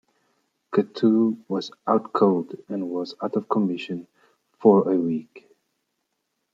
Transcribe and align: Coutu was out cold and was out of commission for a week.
Coutu 0.73 1.37
was 1.47 1.69
out 1.85 2.11
cold 2.11 2.55
and 2.67 2.89
was 2.89 3.13
out 3.21 3.35
of 3.35 3.47
commission 3.47 4.07
for 4.57 4.91
a 4.91 4.95
week. 4.97 5.47